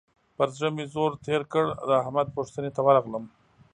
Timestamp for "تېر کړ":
1.25-1.65